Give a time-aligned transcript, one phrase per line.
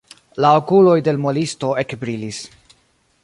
[0.43, 2.43] La okuloj de l' muelisto ekbrilis.